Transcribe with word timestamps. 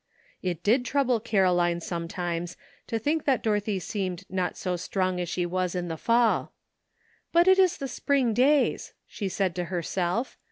It 0.41 0.63
did 0.63 0.83
trouble 0.83 1.19
Caroline 1.19 1.79
sometimes 1.79 2.57
to 2.87 2.97
think 2.97 3.25
that 3.25 3.43
Dorothy 3.43 3.77
seemed 3.77 4.23
not 4.31 4.57
so 4.57 4.75
strong 4.75 5.19
as 5.19 5.29
she 5.29 5.45
was 5.45 5.75
in 5.75 5.89
the 5.89 5.95
fall. 5.95 6.53
"But 7.31 7.47
it 7.47 7.59
is 7.59 7.77
the 7.77 7.87
spring 7.87 8.33
days," 8.33 8.93
she 9.05 9.29
said 9.29 9.53
to 9.57 9.65
herself. 9.65 10.39